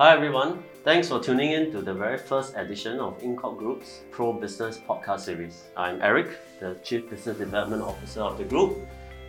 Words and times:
Hi 0.00 0.14
everyone, 0.14 0.62
thanks 0.84 1.08
for 1.08 1.18
tuning 1.18 1.50
in 1.50 1.72
to 1.72 1.82
the 1.82 1.92
very 1.92 2.18
first 2.18 2.54
edition 2.54 3.00
of 3.00 3.18
Incorp 3.18 3.58
Group's 3.58 4.02
Pro 4.12 4.32
Business 4.32 4.78
podcast 4.78 5.22
series. 5.22 5.64
I'm 5.76 6.00
Eric, 6.00 6.38
the 6.60 6.76
Chief 6.84 7.10
Business 7.10 7.36
Development 7.36 7.82
Officer 7.82 8.20
of 8.20 8.38
the 8.38 8.44
group, 8.44 8.78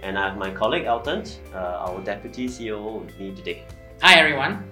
and 0.04 0.16
I 0.16 0.29
have 0.29 0.38
my 0.38 0.52
colleague 0.52 0.86
Elton, 0.86 1.24
uh, 1.55 1.88
our 1.88 2.00
Deputy 2.02 2.47
CEO, 2.47 3.04
with 3.04 3.20
me 3.20 3.34
today. 3.34 3.63
Hi 4.04 4.20
everyone. 4.20 4.63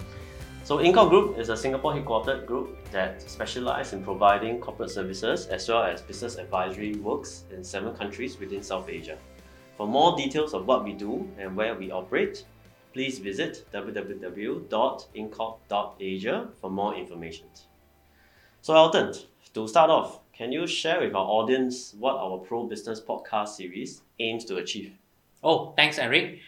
So 0.65 0.77
Incorp 0.77 1.09
Group 1.09 1.39
is 1.39 1.49
a 1.49 1.57
Singapore 1.57 1.95
headquartered 1.95 2.45
group 2.45 2.77
that 2.91 3.19
specializes 3.27 3.93
in 3.93 4.03
providing 4.03 4.59
corporate 4.59 4.91
services 4.91 5.47
as 5.47 5.67
well 5.67 5.81
as 5.81 6.03
business 6.03 6.35
advisory 6.35 6.93
works 6.97 7.45
in 7.49 7.63
seven 7.63 7.95
countries 7.95 8.39
within 8.39 8.61
South 8.61 8.87
Asia. 8.87 9.17
For 9.77 9.87
more 9.87 10.15
details 10.15 10.53
of 10.53 10.67
what 10.67 10.83
we 10.83 10.93
do 10.93 11.27
and 11.39 11.55
where 11.55 11.73
we 11.73 11.89
operate, 11.89 12.45
please 12.93 13.19
visit 13.19 13.65
www.incorp.asia 13.73 16.47
for 16.59 16.69
more 16.69 16.95
information. 16.95 17.47
So, 18.61 18.75
Elton, 18.75 19.13
to 19.53 19.67
start 19.67 19.89
off, 19.89 20.19
can 20.33 20.51
you 20.51 20.67
share 20.67 20.99
with 20.99 21.15
our 21.15 21.25
audience 21.25 21.95
what 21.99 22.17
our 22.17 22.37
Pro 22.37 22.65
Business 22.65 23.01
podcast 23.01 23.49
series 23.49 24.01
aims 24.19 24.45
to 24.45 24.57
achieve? 24.57 24.93
Oh, 25.43 25.73
thanks, 25.75 25.97
Eric. 25.97 26.39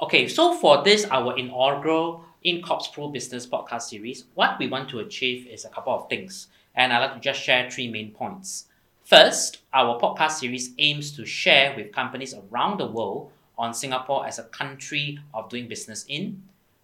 Okay, 0.00 0.28
so 0.28 0.54
for 0.54 0.82
this, 0.82 1.06
our 1.10 1.36
inaugural 1.36 2.24
Incorp's 2.42 2.88
Pro 2.88 3.08
Business 3.08 3.46
podcast 3.46 3.82
series, 3.82 4.24
what 4.34 4.58
we 4.58 4.68
want 4.68 4.88
to 4.90 5.00
achieve 5.00 5.46
is 5.46 5.64
a 5.64 5.68
couple 5.68 5.94
of 5.94 6.08
things, 6.08 6.48
and 6.74 6.92
I'd 6.92 7.00
like 7.00 7.14
to 7.14 7.20
just 7.20 7.40
share 7.40 7.70
three 7.70 7.88
main 7.88 8.12
points. 8.12 8.66
First, 9.04 9.58
our 9.72 10.00
podcast 10.00 10.32
series 10.32 10.72
aims 10.78 11.14
to 11.16 11.26
share 11.26 11.74
with 11.76 11.92
companies 11.92 12.34
around 12.34 12.78
the 12.78 12.86
world 12.86 13.30
on 13.58 13.74
Singapore 13.74 14.26
as 14.26 14.38
a 14.38 14.44
country 14.44 15.18
of 15.32 15.48
doing 15.48 15.68
business 15.68 16.04
in. 16.08 16.42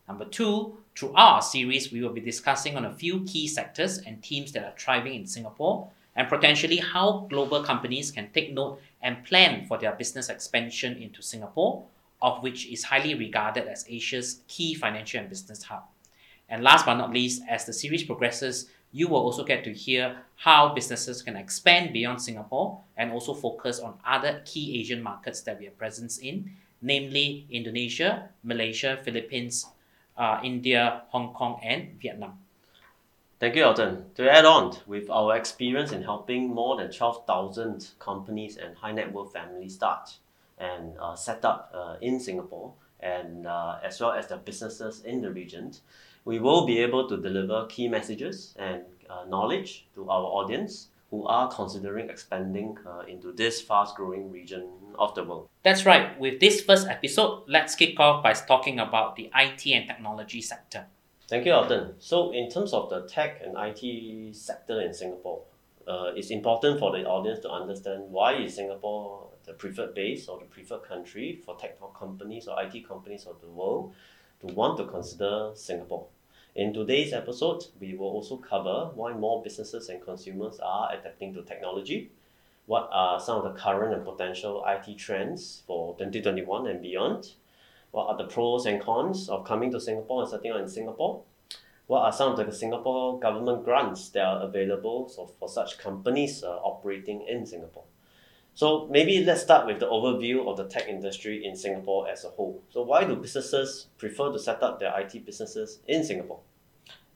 Number 0.08 0.24
two, 0.24 0.76
through 0.96 1.12
our 1.14 1.40
series, 1.40 1.92
we 1.92 2.02
will 2.02 2.12
be 2.12 2.20
discussing 2.20 2.76
on 2.76 2.84
a 2.84 2.92
few 2.92 3.24
key 3.24 3.46
sectors 3.46 3.98
and 3.98 4.22
themes 4.22 4.52
that 4.52 4.64
are 4.64 4.74
thriving 4.78 5.14
in 5.14 5.26
Singapore 5.26 5.88
and 6.16 6.28
potentially 6.28 6.78
how 6.78 7.26
global 7.30 7.62
companies 7.62 8.10
can 8.10 8.28
take 8.32 8.52
note 8.52 8.80
and 9.02 9.24
plan 9.24 9.64
for 9.66 9.78
their 9.78 9.92
business 9.92 10.28
expansion 10.28 10.96
into 10.96 11.22
Singapore, 11.22 11.84
of 12.20 12.42
which 12.42 12.66
is 12.66 12.84
highly 12.84 13.14
regarded 13.14 13.66
as 13.66 13.86
Asia's 13.88 14.40
key 14.48 14.74
financial 14.74 15.20
and 15.20 15.28
business 15.28 15.62
hub. 15.64 15.84
And 16.48 16.64
last 16.64 16.84
but 16.84 16.96
not 16.96 17.12
least, 17.12 17.42
as 17.48 17.64
the 17.64 17.72
series 17.72 18.02
progresses, 18.02 18.68
you 18.92 19.08
will 19.08 19.18
also 19.18 19.44
get 19.44 19.62
to 19.64 19.72
hear 19.72 20.16
how 20.36 20.74
businesses 20.74 21.22
can 21.22 21.36
expand 21.36 21.92
beyond 21.92 22.20
Singapore 22.20 22.80
and 22.96 23.12
also 23.12 23.32
focus 23.32 23.78
on 23.78 23.94
other 24.04 24.42
key 24.44 24.80
Asian 24.80 25.02
markets 25.02 25.42
that 25.42 25.58
we 25.58 25.66
have 25.66 25.78
presence 25.78 26.18
in, 26.18 26.50
namely 26.82 27.46
Indonesia, 27.50 28.30
Malaysia, 28.42 28.98
Philippines, 29.02 29.66
uh, 30.16 30.40
India, 30.42 31.02
Hong 31.08 31.32
Kong, 31.32 31.60
and 31.62 32.00
Vietnam. 32.00 32.38
Thank 33.38 33.56
you, 33.56 33.64
Elton. 33.64 34.04
To 34.16 34.30
add 34.30 34.44
on, 34.44 34.76
with 34.86 35.08
our 35.08 35.34
experience 35.34 35.92
in 35.92 36.02
helping 36.02 36.52
more 36.52 36.76
than 36.76 36.92
12,000 36.92 37.88
companies 37.98 38.58
and 38.58 38.76
high 38.76 38.92
net 38.92 39.12
worth 39.12 39.32
families 39.32 39.74
start 39.74 40.18
and 40.58 40.92
uh, 41.00 41.16
set 41.16 41.42
up 41.44 41.72
uh, 41.74 41.96
in 42.02 42.20
Singapore, 42.20 42.74
and 43.00 43.46
uh, 43.46 43.78
as 43.82 43.98
well 43.98 44.12
as 44.12 44.26
the 44.26 44.36
businesses 44.36 45.00
in 45.04 45.22
the 45.22 45.30
region, 45.32 45.72
we 46.26 46.38
will 46.38 46.66
be 46.66 46.80
able 46.80 47.08
to 47.08 47.16
deliver 47.16 47.66
key 47.66 47.88
messages 47.88 48.54
and 48.58 48.82
uh, 49.08 49.24
knowledge 49.26 49.86
to 49.94 50.08
our 50.10 50.24
audience 50.24 50.88
who 51.10 51.26
are 51.26 51.50
considering 51.50 52.08
expanding 52.08 52.78
uh, 52.86 53.00
into 53.08 53.32
this 53.32 53.60
fast 53.60 53.96
growing 53.96 54.30
region 54.30 54.68
of 54.98 55.14
the 55.14 55.24
world. 55.24 55.48
That's 55.62 55.84
right. 55.84 56.18
With 56.20 56.40
this 56.40 56.60
first 56.60 56.86
episode, 56.88 57.42
let's 57.48 57.74
kick 57.74 57.98
off 57.98 58.22
by 58.22 58.32
talking 58.32 58.78
about 58.78 59.16
the 59.16 59.30
IT 59.34 59.66
and 59.66 59.88
technology 59.88 60.40
sector. 60.40 60.86
Thank 61.28 61.46
you, 61.46 61.52
Elton. 61.52 61.94
So, 61.98 62.32
in 62.32 62.50
terms 62.50 62.72
of 62.72 62.90
the 62.90 63.06
tech 63.08 63.40
and 63.44 63.54
IT 63.56 64.34
sector 64.34 64.80
in 64.80 64.92
Singapore, 64.92 65.42
uh, 65.86 66.12
it's 66.14 66.30
important 66.30 66.78
for 66.78 66.92
the 66.92 67.04
audience 67.04 67.40
to 67.40 67.50
understand 67.50 68.04
why 68.10 68.34
is 68.34 68.54
Singapore 68.54 69.30
the 69.46 69.52
preferred 69.54 69.94
base 69.94 70.28
or 70.28 70.38
the 70.38 70.44
preferred 70.44 70.82
country 70.82 71.40
for 71.44 71.56
tech 71.56 71.78
companies 71.98 72.46
or 72.46 72.60
IT 72.62 72.86
companies 72.86 73.26
of 73.26 73.40
the 73.40 73.48
world 73.48 73.92
to 74.40 74.46
want 74.54 74.76
to 74.78 74.84
consider 74.86 75.50
Singapore. 75.54 76.06
In 76.56 76.74
today's 76.74 77.12
episode, 77.12 77.66
we 77.78 77.94
will 77.94 78.08
also 78.08 78.36
cover 78.36 78.90
why 78.96 79.12
more 79.12 79.40
businesses 79.40 79.88
and 79.88 80.02
consumers 80.02 80.58
are 80.58 80.92
adapting 80.92 81.32
to 81.34 81.42
technology, 81.42 82.10
what 82.66 82.88
are 82.90 83.20
some 83.20 83.38
of 83.38 83.44
the 83.44 83.60
current 83.60 83.94
and 83.94 84.04
potential 84.04 84.64
IT 84.66 84.98
trends 84.98 85.62
for 85.68 85.94
2021 85.98 86.66
and 86.66 86.82
beyond, 86.82 87.34
what 87.92 88.08
are 88.08 88.16
the 88.16 88.24
pros 88.24 88.66
and 88.66 88.82
cons 88.82 89.28
of 89.28 89.44
coming 89.44 89.70
to 89.70 89.80
Singapore 89.80 90.22
and 90.22 90.30
setting 90.30 90.50
up 90.50 90.60
in 90.60 90.68
Singapore, 90.68 91.22
what 91.86 92.00
are 92.00 92.12
some 92.12 92.32
of 92.32 92.44
the 92.44 92.52
Singapore 92.52 93.20
government 93.20 93.64
grants 93.64 94.08
that 94.08 94.24
are 94.24 94.42
available 94.42 95.08
for, 95.08 95.48
such 95.48 95.78
companies 95.78 96.42
uh, 96.42 96.48
operating 96.48 97.24
in 97.28 97.46
Singapore. 97.46 97.84
So 98.60 98.86
maybe 98.90 99.24
let's 99.24 99.40
start 99.40 99.66
with 99.66 99.80
the 99.80 99.86
overview 99.86 100.46
of 100.46 100.58
the 100.58 100.64
tech 100.64 100.86
industry 100.86 101.46
in 101.46 101.56
Singapore 101.56 102.06
as 102.10 102.26
a 102.26 102.28
whole. 102.28 102.62
So 102.68 102.82
why 102.82 103.04
do 103.04 103.16
businesses 103.16 103.86
prefer 103.96 104.30
to 104.30 104.38
set 104.38 104.62
up 104.62 104.78
their 104.78 104.92
IT 105.00 105.24
businesses 105.24 105.80
in 105.88 106.04
Singapore? 106.04 106.40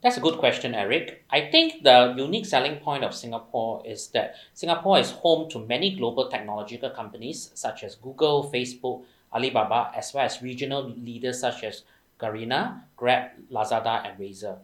That's 0.03 0.17
a 0.17 0.21
good 0.21 0.39
question, 0.39 0.75
Eric. 0.75 1.23
I 1.29 1.51
think 1.51 1.83
the 1.83 2.15
unique 2.17 2.47
selling 2.47 2.77
point 2.77 3.05
of 3.05 3.15
Singapore 3.15 3.83
is 3.85 4.07
that 4.15 4.37
Singapore 4.55 4.99
is 4.99 5.11
home 5.11 5.51
to 5.51 5.59
many 5.59 5.95
global 5.95 6.31
technological 6.31 6.89
companies 6.89 7.51
such 7.53 7.85
as 7.85 7.95
Google, 7.97 8.51
Facebook, 8.51 9.05
Alibaba, 9.31 9.93
as 9.95 10.15
well 10.15 10.25
as 10.25 10.41
regional 10.41 10.95
leaders 10.97 11.41
such 11.41 11.63
as 11.63 11.83
Garena, 12.19 12.85
Grab, 12.97 13.33
Lazada, 13.53 14.09
and 14.09 14.19
Razer. 14.19 14.57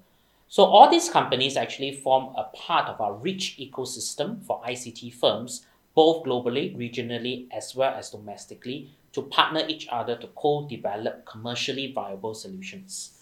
So 0.48 0.64
all 0.64 0.90
these 0.90 1.10
companies 1.10 1.58
actually 1.58 1.92
form 1.92 2.34
a 2.36 2.44
part 2.56 2.88
of 2.88 3.02
our 3.02 3.12
rich 3.12 3.58
ecosystem 3.60 4.42
for 4.42 4.62
ICT 4.62 5.12
firms 5.12 5.66
both 5.94 6.24
globally, 6.24 6.76
regionally, 6.76 7.46
as 7.50 7.74
well 7.74 7.94
as 7.94 8.10
domestically, 8.10 8.90
to 9.12 9.22
partner 9.22 9.62
each 9.68 9.88
other 9.90 10.16
to 10.16 10.26
co 10.28 10.66
develop 10.68 11.26
commercially 11.26 11.92
viable 11.92 12.34
solutions. 12.34 13.12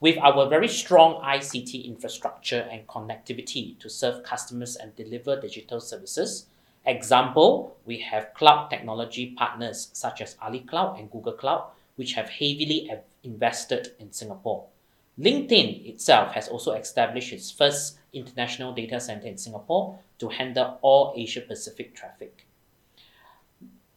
With 0.00 0.18
our 0.18 0.48
very 0.48 0.68
strong 0.68 1.20
ICT 1.22 1.84
infrastructure 1.84 2.68
and 2.70 2.86
connectivity 2.86 3.78
to 3.80 3.90
serve 3.90 4.22
customers 4.22 4.76
and 4.76 4.94
deliver 4.94 5.40
digital 5.40 5.80
services, 5.80 6.46
example, 6.86 7.76
we 7.84 7.98
have 8.00 8.32
cloud 8.34 8.68
technology 8.68 9.34
partners 9.36 9.90
such 9.92 10.20
as 10.20 10.36
Ali 10.40 10.60
Cloud 10.60 10.98
and 10.98 11.10
Google 11.10 11.32
Cloud, 11.32 11.64
which 11.96 12.12
have 12.12 12.28
heavily 12.28 12.90
invested 13.24 13.88
in 13.98 14.12
Singapore. 14.12 14.66
LinkedIn 15.18 15.88
itself 15.88 16.32
has 16.34 16.48
also 16.48 16.72
established 16.74 17.32
its 17.32 17.50
first 17.50 17.98
international 18.12 18.72
data 18.72 19.00
center 19.00 19.26
in 19.26 19.36
Singapore 19.36 19.98
to 20.18 20.28
handle 20.28 20.78
all 20.82 21.12
Asia 21.16 21.40
Pacific 21.40 21.94
traffic. 21.94 22.46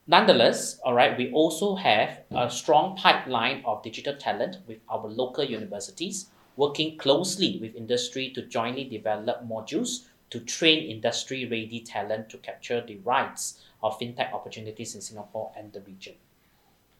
Nonetheless, 0.07 0.79
all 0.83 0.93
right, 0.93 1.17
we 1.17 1.31
also 1.31 1.75
have 1.75 2.23
a 2.31 2.49
strong 2.49 2.97
pipeline 2.97 3.63
of 3.65 3.83
digital 3.83 4.15
talent 4.15 4.57
with 4.67 4.79
our 4.89 5.07
local 5.07 5.43
universities 5.43 6.27
working 6.57 6.97
closely 6.97 7.59
with 7.61 7.75
industry 7.75 8.29
to 8.31 8.41
jointly 8.41 8.83
develop 8.83 9.47
modules 9.47 10.07
to 10.29 10.39
train 10.39 10.89
industry 10.89 11.45
ready 11.45 11.79
talent 11.79 12.29
to 12.29 12.37
capture 12.37 12.81
the 12.81 12.97
rights 12.97 13.61
of 13.83 13.97
fintech 13.99 14.33
opportunities 14.33 14.95
in 14.95 15.01
Singapore 15.01 15.51
and 15.55 15.71
the 15.73 15.81
region. 15.81 16.15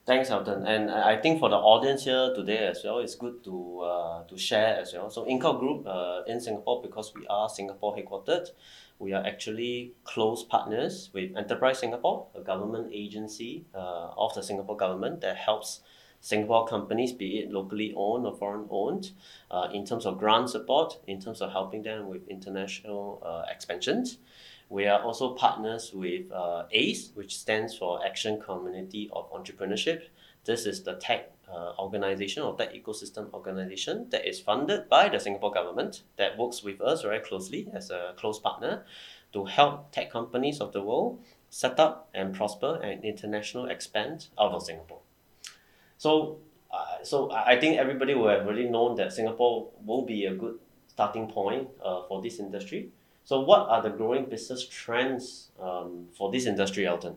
Thanks, 0.03 0.31
Elton. 0.31 0.66
And 0.66 0.89
I 0.89 1.16
think 1.22 1.39
for 1.39 1.50
the 1.50 1.57
audience 1.57 2.06
here 2.06 2.34
today 2.35 2.66
as 2.67 2.81
well, 2.84 3.00
it's 3.00 3.13
good 3.16 3.44
to 3.44 3.79
uh, 3.81 4.23
to 4.23 4.38
share 4.38 4.78
as 4.78 4.94
well. 4.94 5.12
So 5.12 5.25
Incorp 5.25 5.59
Group 5.59 5.85
uh, 5.85 6.23
in 6.25 6.41
Singapore, 6.41 6.81
because 6.81 7.13
we 7.13 7.28
are 7.28 7.47
Singapore 7.47 7.95
headquartered, 7.95 8.50
we 8.97 9.13
are 9.13 9.23
actually 9.23 9.94
close 10.03 10.44
partners 10.44 11.11
with 11.13 11.38
Enterprise 11.38 11.79
Singapore, 11.79 12.28
a 12.34 12.41
government 12.41 12.90
agency 12.91 13.66
uh, 13.75 14.09
of 14.17 14.34
the 14.34 14.41
Singapore 14.41 14.75
government 14.75 15.22
that 15.22 15.38
helps 15.38 15.81
Singapore 16.19 16.66
companies, 16.67 17.13
be 17.13 17.40
it 17.40 17.51
locally 17.51 17.94
owned 17.95 18.25
or 18.25 18.35
foreign 18.35 18.67
owned, 18.72 19.11
uh, 19.51 19.67
in 19.72 19.85
terms 19.85 20.06
of 20.07 20.17
grant 20.17 20.49
support, 20.49 20.99
in 21.05 21.20
terms 21.20 21.41
of 21.41 21.52
helping 21.52 21.84
them 21.84 22.08
with 22.08 22.28
international 22.28 23.22
uh, 23.23 23.43
expansions. 23.52 24.17
We 24.72 24.88
are 24.88 25.02
also 25.03 25.34
partners 25.34 25.91
with 25.94 26.32
uh, 26.32 26.64
ACE, 26.72 27.12
which 27.14 27.38
stands 27.38 27.78
for 27.78 28.06
Action 28.06 28.40
Community 28.40 29.09
of 29.12 29.29
Entrepreneurship. 29.34 30.03
This 30.46 30.66
is 30.66 30.82
the 30.84 30.94
tech 30.94 31.29
uh, 31.52 31.73
organization 31.78 32.44
or 32.44 32.56
tech 32.56 32.73
ecosystem 32.73 33.34
organization 33.34 34.08
that 34.12 34.26
is 34.26 34.40
funded 34.40 34.88
by 34.88 35.09
the 35.09 35.20
Singapore 35.20 35.52
government 35.52 36.03
that 36.16 36.38
works 36.38 36.64
with 36.64 36.79
us 36.79 37.02
very 37.02 37.20
closely 37.20 37.68
as 37.73 37.90
a 37.90 38.14
close 38.16 38.40
partner 38.40 38.85
to 39.34 39.44
help 39.44 39.91
tech 39.91 40.09
companies 40.09 40.62
of 40.62 40.72
the 40.72 40.82
world 40.82 41.20
set 41.50 41.78
up 41.78 42.08
and 42.14 42.34
prosper 42.34 42.79
and 42.82 43.03
international 43.03 43.66
expand 43.66 44.28
out 44.40 44.53
of 44.53 44.64
Singapore. 44.64 45.02
So, 45.97 46.38
uh, 46.73 47.03
so 47.03 47.29
I 47.29 47.59
think 47.59 47.78
everybody 47.78 48.14
will 48.14 48.29
have 48.29 48.47
already 48.47 48.70
known 48.70 48.96
that 48.96 49.12
Singapore 49.12 49.68
will 49.85 50.06
be 50.06 50.28
a 50.28 50.34
good 50.34 50.59
starting 50.88 51.28
point 51.28 51.68
uh, 51.84 52.03
for 52.08 52.22
this 52.22 52.40
industry. 52.40 52.91
So, 53.31 53.39
what 53.39 53.69
are 53.69 53.81
the 53.81 53.91
growing 53.91 54.25
business 54.25 54.67
trends 54.67 55.51
um, 55.57 56.09
for 56.17 56.33
this 56.33 56.45
industry, 56.45 56.85
Elton? 56.85 57.16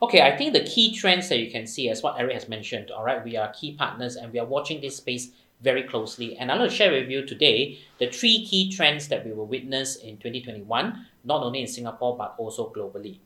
Okay, 0.00 0.22
I 0.22 0.34
think 0.34 0.54
the 0.54 0.64
key 0.64 0.96
trends 0.96 1.28
that 1.28 1.38
you 1.38 1.50
can 1.50 1.66
see, 1.66 1.90
as 1.90 2.02
what 2.02 2.18
Eric 2.18 2.32
has 2.32 2.48
mentioned, 2.48 2.90
all 2.90 3.04
right, 3.04 3.22
we 3.22 3.36
are 3.36 3.52
key 3.52 3.74
partners 3.74 4.16
and 4.16 4.32
we 4.32 4.38
are 4.38 4.46
watching 4.46 4.80
this 4.80 4.96
space 4.96 5.32
very 5.60 5.82
closely. 5.82 6.34
And 6.38 6.50
I'd 6.50 6.58
like 6.58 6.70
to 6.70 6.74
share 6.74 6.92
with 6.92 7.10
you 7.10 7.26
today 7.26 7.78
the 7.98 8.10
three 8.10 8.46
key 8.46 8.72
trends 8.72 9.08
that 9.08 9.26
we 9.26 9.34
will 9.34 9.46
witness 9.46 9.96
in 9.96 10.16
2021, 10.16 11.06
not 11.24 11.42
only 11.42 11.60
in 11.60 11.66
Singapore 11.66 12.16
but 12.16 12.36
also 12.38 12.72
globally. 12.74 13.18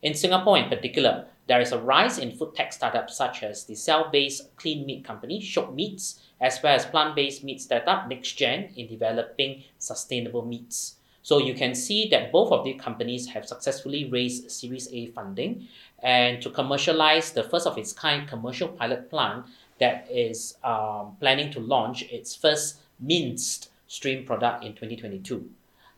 In 0.00 0.14
Singapore, 0.14 0.58
in 0.58 0.68
particular, 0.68 1.26
there 1.48 1.60
is 1.60 1.72
a 1.72 1.80
rise 1.80 2.18
in 2.18 2.30
food 2.30 2.54
tech 2.54 2.72
startups 2.72 3.16
such 3.16 3.42
as 3.42 3.64
the 3.64 3.74
cell 3.74 4.10
based 4.12 4.54
clean 4.54 4.86
meat 4.86 5.04
company, 5.04 5.40
Shiok 5.40 5.74
Meats, 5.74 6.20
as 6.40 6.60
well 6.62 6.76
as 6.76 6.86
plant 6.86 7.16
based 7.16 7.42
meat 7.42 7.60
startup, 7.60 8.08
NextGen, 8.08 8.76
in 8.76 8.86
developing 8.86 9.64
sustainable 9.80 10.46
meats. 10.46 10.94
So 11.22 11.38
you 11.38 11.54
can 11.54 11.74
see 11.74 12.08
that 12.08 12.32
both 12.32 12.50
of 12.50 12.64
these 12.64 12.80
companies 12.80 13.26
have 13.28 13.46
successfully 13.46 14.06
raised 14.06 14.50
Series 14.50 14.88
A 14.92 15.08
funding 15.08 15.68
and 16.02 16.40
to 16.42 16.50
commercialize 16.50 17.32
the 17.32 17.42
first 17.42 17.66
of 17.66 17.76
its 17.76 17.92
kind 17.92 18.26
commercial 18.26 18.68
pilot 18.68 19.10
plant 19.10 19.46
that 19.78 20.08
is 20.10 20.56
um, 20.64 21.16
planning 21.20 21.50
to 21.52 21.60
launch 21.60 22.02
its 22.10 22.34
first 22.34 22.80
minced 22.98 23.70
stream 23.86 24.24
product 24.24 24.64
in 24.64 24.72
2022 24.72 25.50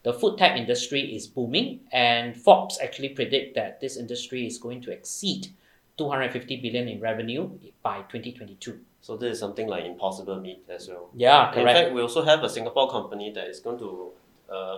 the 0.02 0.12
food 0.12 0.36
tech 0.36 0.56
industry 0.56 1.14
is 1.14 1.26
booming, 1.26 1.80
and 1.92 2.36
Forbes 2.36 2.78
actually 2.82 3.10
predict 3.10 3.54
that 3.54 3.80
this 3.80 3.96
industry 3.96 4.46
is 4.46 4.58
going 4.58 4.80
to 4.82 4.90
exceed 4.90 5.48
250 5.96 6.56
billion 6.56 6.88
in 6.88 7.00
revenue 7.00 7.50
by 7.82 7.98
2022. 8.08 8.80
So 9.00 9.16
this 9.16 9.34
is 9.34 9.40
something 9.40 9.68
like 9.68 9.84
impossible 9.84 10.40
meat 10.40 10.64
as 10.68 10.88
well. 10.88 11.10
Yeah, 11.14 11.52
correct. 11.52 11.58
In 11.58 11.84
fact, 11.84 11.94
we 11.94 12.02
also 12.02 12.22
have 12.22 12.42
a 12.42 12.48
Singapore 12.48 12.90
company 12.90 13.30
that 13.32 13.46
is 13.46 13.60
going 13.60 13.78
to 13.78 14.10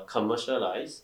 commercialize 0.07 1.03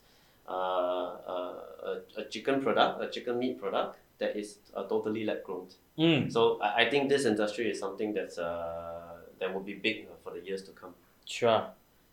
uh, 0.48 0.52
uh, 0.52 1.54
a, 1.84 2.20
a 2.20 2.24
chicken 2.24 2.60
product, 2.60 3.02
a 3.02 3.08
chicken 3.08 3.38
meat 3.38 3.60
product 3.60 3.98
that 4.18 4.36
is 4.36 4.58
uh, 4.74 4.82
totally 4.84 5.24
lab 5.24 5.42
grown. 5.44 5.66
Mm, 5.98 6.32
So 6.32 6.60
I, 6.60 6.82
I 6.82 6.90
think 6.90 7.08
this 7.08 7.24
industry 7.24 7.70
is 7.70 7.78
something 7.78 8.12
that's 8.12 8.38
uh, 8.38 9.16
that 9.38 9.52
will 9.54 9.62
be 9.62 9.74
big 9.74 10.06
for 10.24 10.32
the 10.32 10.40
years 10.40 10.62
to 10.64 10.72
come. 10.72 10.94
sure. 11.24 11.66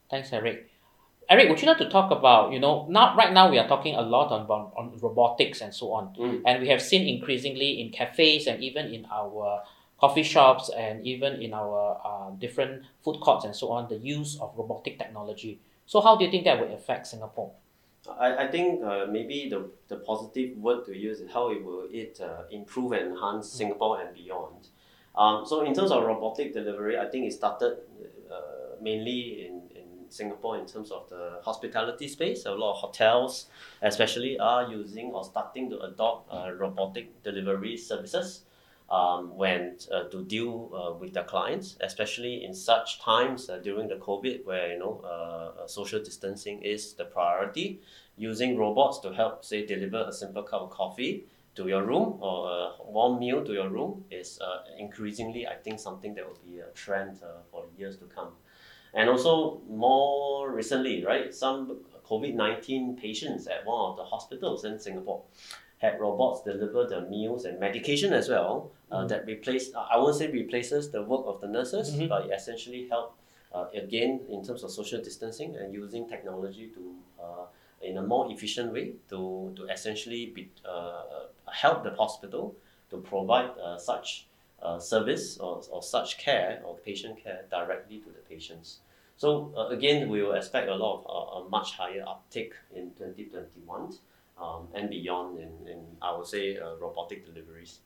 Thanks, 0.10 0.32
Eric. 0.32 0.70
Eric, 1.30 1.50
would 1.50 1.62
you 1.62 1.68
like 1.68 1.80
to 1.80 1.90
talk 1.90 2.12
about, 2.12 2.54
you 2.54 2.60
know, 2.60 2.88
now 2.90 3.14
right 3.18 3.34
now 3.34 3.52
we 3.52 3.60
are 3.60 3.68
talking 3.68 3.96
a 3.96 4.02
lot 4.02 4.32
on, 4.32 4.48
on, 4.48 4.72
on 4.78 4.98
robotics 5.02 5.60
and 5.60 5.74
so 5.74 5.92
on. 5.92 6.16
Mm. 6.16 6.42
And 6.46 6.62
we 6.62 6.70
have 6.70 6.82
seen 6.82 7.06
increasingly 7.06 7.82
in 7.82 7.90
cafes 7.90 8.48
and 8.48 8.64
even 8.64 8.86
in 8.86 9.06
our 9.12 9.64
coffee 10.00 10.24
shops 10.24 10.70
and 10.70 11.06
even 11.06 11.42
in 11.42 11.54
our 11.54 12.00
uh, 12.06 12.30
different 12.40 12.84
food 13.04 13.20
courts 13.20 13.44
and 13.44 13.54
so 13.54 13.72
on, 13.72 13.90
the 13.90 13.98
use 13.98 14.40
of 14.40 14.54
robotic 14.56 14.98
technology. 14.98 15.60
So 15.88 16.02
how 16.02 16.18
do 16.18 16.26
you 16.26 16.32
think 16.32 16.44
that 16.44 16.60
will 16.60 16.74
affect 16.76 17.08
Singapore? 17.08 17.54
I, 18.20 18.46
I 18.46 18.48
think 18.52 18.84
uh, 18.84 19.06
maybe 19.10 19.48
the, 19.50 19.70
the 19.88 19.96
positive 19.98 20.58
word 20.58 20.86
to 20.86 20.96
use 20.96 21.22
is 21.22 21.32
how 21.32 21.50
it 21.50 21.64
will 21.64 21.88
it 21.92 22.20
uh, 22.22 22.44
improve 22.52 22.92
and 22.92 23.14
enhance 23.14 23.50
Singapore 23.50 24.02
and 24.02 24.14
beyond. 24.14 24.68
Um, 25.16 25.46
so 25.46 25.66
in 25.66 25.74
terms 25.74 25.92
of 25.92 26.04
robotic 26.04 26.54
delivery, 26.54 27.00
I 27.00 27.10
think 27.10 27.26
it 27.26 27.34
started 27.34 27.78
uh, 28.30 28.76
mainly 28.82 29.48
in, 29.48 29.62
in 29.76 29.86
Singapore 30.10 30.58
in 30.58 30.66
terms 30.66 30.92
of 30.92 31.10
the 31.10 31.40
hospitality 31.44 32.08
space. 32.10 32.46
A 32.46 32.52
lot 32.52 32.74
of 32.74 32.78
hotels, 32.78 33.48
especially, 33.82 34.38
are 34.40 34.70
using 34.70 35.12
or 35.12 35.24
starting 35.24 35.70
to 35.70 35.80
adopt 35.80 36.32
uh, 36.32 36.52
robotic 36.54 37.24
delivery 37.24 37.78
services 37.78 38.44
um, 38.90 39.36
when 39.36 39.78
uh, 39.92 40.04
to 40.04 40.24
deal 40.24 40.72
uh, 40.74 40.94
with 40.98 41.14
their 41.14 41.24
clients, 41.24 41.78
especially 41.82 42.44
in 42.44 42.54
such 42.54 43.02
times 43.02 43.50
uh, 43.50 43.58
during 43.58 43.88
the 43.88 43.96
COVID, 43.96 44.46
where 44.46 44.72
you 44.72 44.80
know 44.80 45.02
uh, 45.04 45.64
uh, 45.64 45.68
social 45.68 46.00
distancing 46.00 46.62
is 46.62 46.94
the 46.94 47.06
priority. 47.06 47.82
Using 48.16 48.58
robots 48.58 49.00
to 49.02 49.14
help, 49.14 49.46
say, 49.46 49.66
deliver 49.66 50.06
a 50.08 50.14
simple 50.14 50.42
cup 50.42 50.62
of 50.62 50.70
coffee 50.72 51.26
to 51.56 51.68
your 51.68 51.84
room 51.84 52.18
or 52.20 52.50
a 52.50 52.72
warm 52.84 53.20
meal 53.20 53.44
to 53.44 53.54
your 53.54 53.70
room 53.70 54.06
is 54.10 54.40
uh, 54.40 54.64
increasingly, 54.80 55.46
I 55.46 55.56
think, 55.56 55.80
something 55.80 56.16
that 56.16 56.26
will 56.26 56.40
be 56.44 56.60
a 56.60 56.72
trend 56.74 57.20
for 57.52 57.66
years 57.78 57.98
to 57.98 58.06
come. 58.06 58.30
And 58.94 59.10
also, 59.10 59.62
more 59.70 60.52
recently, 60.52 61.04
right, 61.06 61.34
some 61.34 61.82
COVID 62.10 62.34
19 62.34 62.96
patients 62.96 63.48
at 63.48 63.66
one 63.66 63.92
of 63.92 63.98
the 63.98 64.04
hospitals 64.04 64.64
in 64.66 64.80
Singapore 64.80 65.24
had 65.80 66.00
robots 66.00 66.44
deliver 66.44 66.86
the 66.88 67.02
meals 67.02 67.46
and 67.46 67.60
medication 67.60 68.12
as 68.14 68.30
well 68.30 68.72
uh, 68.92 69.04
Mhm. 69.04 69.10
that 69.10 69.26
replace, 69.26 69.74
uh, 69.76 69.86
I 69.94 69.98
won't 69.98 70.16
say 70.16 70.28
replaces 70.28 70.90
the 70.92 71.04
work 71.04 71.26
of 71.26 71.42
the 71.42 71.48
nurses, 71.48 71.96
Mhm. 71.96 72.10
but 72.10 72.26
it 72.26 72.32
essentially 72.32 72.88
help 72.88 73.14
uh, 73.54 73.66
again 73.74 74.26
in 74.30 74.44
terms 74.44 74.62
of 74.64 74.72
social 74.72 75.02
distancing 75.02 75.56
and 75.56 75.74
using 75.74 76.08
technology 76.08 76.68
to 76.76 76.96
uh, 77.24 77.46
in 77.82 77.98
a 77.98 78.02
more 78.02 78.32
efficient 78.32 78.74
way 78.74 78.94
to, 79.10 79.54
to 79.56 79.66
essentially 79.68 80.28
be, 80.28 80.50
uh, 80.66 81.04
help 81.52 81.84
the 81.84 81.92
hospital 81.92 82.56
to 82.90 82.98
provide 82.98 83.52
uh, 83.60 83.78
such 83.78 84.28
uh, 84.62 84.80
service 84.80 85.38
or, 85.38 85.62
or 85.72 85.82
such 85.84 86.18
care 86.18 86.62
or 86.66 86.76
patient 86.78 87.22
care 87.24 87.46
directly 87.52 88.00
to 88.00 88.10
the 88.10 88.20
patients. 88.28 88.80
So 89.16 89.54
uh, 89.56 89.68
again, 89.68 90.10
we 90.10 90.22
will 90.24 90.34
expect 90.34 90.68
a 90.70 90.76
lot 90.76 91.04
of 91.06 91.06
uh, 91.08 91.46
a 91.46 91.50
much 91.50 91.74
higher 91.74 92.04
uptake 92.08 92.54
in 92.76 92.92
2021 92.98 93.94
um, 94.42 94.68
and 94.74 94.90
beyond 94.90 95.40
in, 95.40 95.52
in 95.68 95.80
I 96.02 96.16
would 96.16 96.28
say 96.28 96.58
uh, 96.58 96.76
robotic 96.80 97.26
deliveries. 97.26 97.80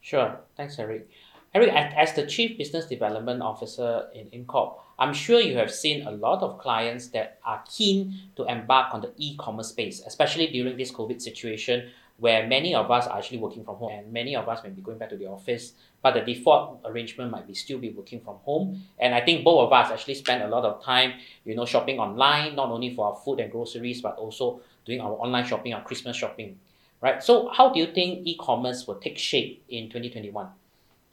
Sure. 0.00 0.38
Thanks, 0.56 0.78
Eric. 0.78 1.08
Eric, 1.54 1.70
as 1.72 2.12
the 2.14 2.26
Chief 2.26 2.58
Business 2.58 2.86
Development 2.86 3.40
Officer 3.40 4.08
in 4.12 4.26
Incorp, 4.30 4.78
I'm 4.98 5.14
sure 5.14 5.40
you 5.40 5.56
have 5.56 5.70
seen 5.72 6.06
a 6.06 6.10
lot 6.10 6.42
of 6.42 6.58
clients 6.58 7.08
that 7.08 7.38
are 7.44 7.62
keen 7.72 8.14
to 8.36 8.44
embark 8.44 8.92
on 8.92 9.00
the 9.02 9.12
e-commerce 9.18 9.68
space, 9.68 10.02
especially 10.04 10.48
during 10.48 10.76
this 10.76 10.90
COVID 10.90 11.22
situation 11.22 11.90
where 12.18 12.46
many 12.46 12.74
of 12.74 12.90
us 12.90 13.06
are 13.06 13.18
actually 13.18 13.38
working 13.38 13.64
from 13.64 13.76
home 13.76 13.90
and 13.92 14.12
many 14.12 14.36
of 14.36 14.48
us 14.48 14.62
may 14.62 14.70
be 14.70 14.80
going 14.80 14.98
back 14.98 15.10
to 15.10 15.16
the 15.16 15.26
office, 15.26 15.72
but 16.00 16.14
the 16.14 16.20
default 16.20 16.80
arrangement 16.84 17.30
might 17.30 17.46
be 17.46 17.54
still 17.54 17.78
be 17.78 17.90
working 17.90 18.20
from 18.20 18.36
home. 18.44 18.82
And 19.00 19.14
I 19.14 19.20
think 19.20 19.44
both 19.44 19.66
of 19.66 19.72
us 19.72 19.90
actually 19.90 20.14
spend 20.14 20.42
a 20.42 20.48
lot 20.48 20.64
of 20.64 20.82
time, 20.82 21.14
you 21.44 21.56
know, 21.56 21.66
shopping 21.66 21.98
online, 21.98 22.54
not 22.54 22.68
only 22.68 22.94
for 22.94 23.06
our 23.08 23.16
food 23.16 23.40
and 23.40 23.50
groceries, 23.50 24.00
but 24.00 24.16
also 24.16 24.60
doing 24.84 25.00
our 25.00 25.12
online 25.12 25.44
shopping, 25.44 25.74
our 25.74 25.82
Christmas 25.82 26.16
shopping. 26.16 26.58
Right. 27.00 27.22
So 27.22 27.50
how 27.52 27.72
do 27.72 27.80
you 27.80 27.86
think 27.86 28.26
e-commerce 28.26 28.86
will 28.86 28.94
take 28.94 29.18
shape 29.18 29.62
in 29.68 29.84
2021? 29.90 30.48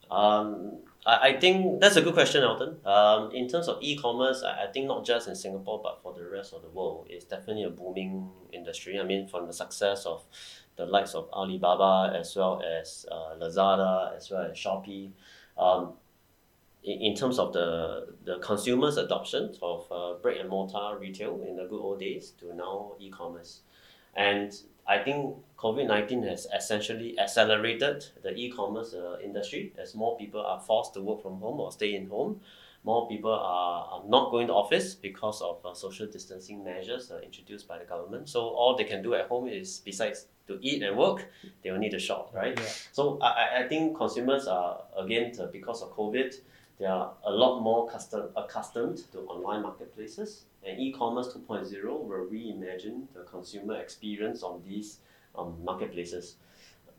Um, 0.09 0.77
I, 1.05 1.29
I 1.29 1.39
think 1.39 1.81
that's 1.81 1.95
a 1.95 2.01
good 2.01 2.13
question, 2.13 2.43
Elton. 2.43 2.77
Um, 2.85 3.31
in 3.31 3.47
terms 3.47 3.67
of 3.67 3.77
e-commerce, 3.81 4.43
I, 4.43 4.65
I 4.65 4.71
think 4.71 4.87
not 4.87 5.05
just 5.05 5.27
in 5.27 5.35
Singapore 5.35 5.81
but 5.83 6.01
for 6.01 6.13
the 6.13 6.29
rest 6.29 6.53
of 6.53 6.61
the 6.61 6.69
world, 6.69 7.07
it's 7.09 7.25
definitely 7.25 7.63
a 7.63 7.69
booming 7.69 8.29
industry. 8.53 8.99
I 8.99 9.03
mean, 9.03 9.27
from 9.27 9.47
the 9.47 9.53
success 9.53 10.05
of 10.05 10.23
the 10.77 10.85
likes 10.85 11.13
of 11.13 11.29
Alibaba 11.33 12.17
as 12.17 12.35
well 12.35 12.61
as 12.63 13.05
uh, 13.11 13.35
Lazada 13.39 14.15
as 14.15 14.29
well 14.31 14.43
as 14.43 14.57
Shopee. 14.57 15.11
Um, 15.57 15.93
in, 16.83 17.01
in 17.01 17.15
terms 17.15 17.39
of 17.39 17.53
the, 17.53 18.07
the 18.25 18.37
consumers' 18.39 18.97
adoption 18.97 19.55
of 19.61 19.85
uh, 19.91 20.13
brick 20.21 20.39
and 20.39 20.49
mortar 20.49 20.97
retail 20.99 21.41
in 21.47 21.55
the 21.55 21.65
good 21.65 21.79
old 21.81 21.99
days 21.99 22.31
to 22.39 22.53
now 22.55 22.93
e-commerce. 22.99 23.61
And 24.15 24.53
I 24.87 24.97
think 24.99 25.35
COVID 25.57 25.87
19 25.87 26.23
has 26.23 26.47
essentially 26.55 27.17
accelerated 27.19 28.05
the 28.23 28.33
e 28.35 28.51
commerce 28.51 28.93
uh, 28.93 29.17
industry 29.23 29.73
as 29.77 29.95
more 29.95 30.17
people 30.17 30.41
are 30.41 30.59
forced 30.59 30.93
to 30.95 31.01
work 31.01 31.21
from 31.21 31.39
home 31.39 31.59
or 31.59 31.71
stay 31.71 31.95
in 31.95 32.09
home. 32.09 32.41
More 32.83 33.07
people 33.07 33.31
are, 33.31 33.85
are 33.91 34.03
not 34.07 34.31
going 34.31 34.47
to 34.47 34.53
office 34.53 34.95
because 34.95 35.39
of 35.43 35.63
uh, 35.63 35.75
social 35.75 36.07
distancing 36.07 36.63
measures 36.63 37.11
uh, 37.11 37.19
introduced 37.23 37.67
by 37.67 37.77
the 37.77 37.85
government. 37.85 38.27
So 38.27 38.41
all 38.41 38.75
they 38.75 38.85
can 38.85 39.03
do 39.03 39.13
at 39.13 39.27
home 39.27 39.47
is, 39.47 39.81
besides 39.85 40.25
to 40.47 40.57
eat 40.63 40.81
and 40.81 40.97
work, 40.97 41.27
they 41.63 41.69
will 41.69 41.77
need 41.77 41.91
to 41.91 41.99
shop, 41.99 42.31
right? 42.33 42.59
Yeah. 42.59 42.65
So 42.91 43.19
I, 43.21 43.27
I- 43.27 43.63
I 43.63 43.67
think 43.67 43.95
consumers 43.95 44.47
are 44.47 44.81
again 44.97 45.31
uh, 45.39 45.45
because 45.45 45.83
of 45.83 45.95
COVID, 45.95 46.33
they 46.81 46.87
are 46.87 47.13
a 47.23 47.31
lot 47.31 47.61
more 47.61 47.87
custom, 47.87 48.29
accustomed 48.35 49.03
to 49.11 49.19
online 49.19 49.61
marketplaces. 49.61 50.45
And 50.65 50.79
e-commerce 50.79 51.27
2.0 51.31 51.83
will 51.83 52.27
reimagine 52.27 53.05
the 53.13 53.21
consumer 53.21 53.75
experience 53.75 54.41
on 54.41 54.63
these 54.67 54.97
um, 55.37 55.57
marketplaces. 55.63 56.37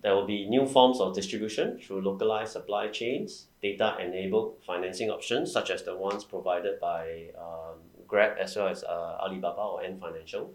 There 0.02 0.14
will 0.14 0.26
be 0.26 0.48
new 0.48 0.66
forms 0.66 1.00
of 1.00 1.16
distribution 1.16 1.80
through 1.80 2.02
localized 2.02 2.52
supply 2.52 2.88
chains, 2.88 3.46
data-enabled 3.60 4.58
financing 4.64 5.10
options 5.10 5.52
such 5.52 5.70
as 5.70 5.82
the 5.82 5.96
ones 5.96 6.22
provided 6.22 6.78
by 6.80 7.30
um, 7.36 7.80
Grab 8.06 8.36
as 8.38 8.54
well 8.54 8.68
as 8.68 8.84
uh, 8.84 9.16
Alibaba 9.20 9.62
or 9.62 9.82
Ant 9.82 10.00
Financial 10.00 10.54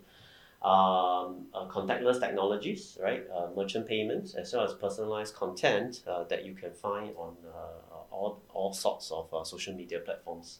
um, 0.61 1.45
uh, 1.53 1.67
contactless 1.69 2.19
technologies, 2.19 2.97
right? 3.01 3.23
Uh, 3.33 3.47
merchant 3.55 3.87
payments, 3.87 4.33
as 4.33 4.53
well 4.53 4.63
as 4.63 4.73
personalized 4.73 5.35
content 5.35 6.03
uh, 6.07 6.23
that 6.25 6.45
you 6.45 6.55
can 6.55 6.71
find 6.73 7.15
on 7.15 7.35
uh, 7.47 7.86
all, 8.17 8.33
all 8.57 8.73
sorts 8.73 9.11
of 9.11 9.25
uh, 9.33 9.43
social 9.43 9.73
media 9.81 9.99
platforms. 9.99 10.59